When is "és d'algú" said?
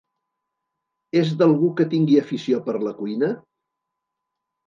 1.21-1.67